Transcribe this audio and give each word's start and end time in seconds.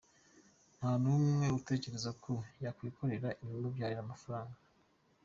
Nta 0.77 0.91
n’umwe 1.01 1.47
utekereza 1.59 2.07
uko 2.15 2.31
yakwikorera 2.63 3.27
ibimubyarira 3.43 4.01
amafaranga. 4.05 4.57